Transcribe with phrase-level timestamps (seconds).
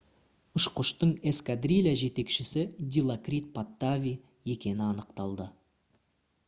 [0.59, 2.65] ұшқыштың эскадрилья жетекшісі
[2.95, 4.17] дилокрит паттави
[4.57, 5.51] екені анықталды